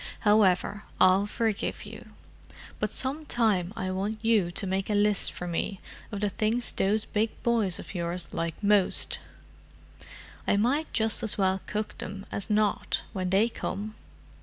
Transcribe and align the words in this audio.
"However, 0.21 0.81
I'll 0.99 1.27
forgive 1.27 1.85
you: 1.85 2.07
but 2.79 2.89
some 2.89 3.23
time 3.23 3.71
I 3.75 3.91
want 3.91 4.17
you 4.23 4.49
to 4.49 4.65
make 4.65 4.89
a 4.89 4.95
list 4.95 5.31
for 5.31 5.45
me 5.45 5.79
of 6.11 6.21
the 6.21 6.29
things 6.31 6.71
those 6.71 7.05
big 7.05 7.29
boys 7.43 7.77
of 7.77 7.93
yours 7.93 8.27
like 8.31 8.55
most: 8.63 9.19
I 10.47 10.57
might 10.57 10.91
just 10.91 11.21
as 11.21 11.37
well 11.37 11.61
cook 11.67 11.99
them 11.99 12.25
as 12.31 12.49
not, 12.49 13.03
when 13.13 13.29
they 13.29 13.47
come. 13.47 13.93